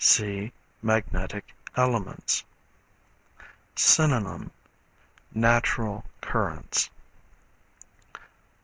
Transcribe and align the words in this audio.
(See 0.03 0.51
Magnetic 0.81 1.53
Elements.) 1.75 2.43
Synonym 3.75 4.49
Natural 5.31 6.03
Currents. 6.21 6.89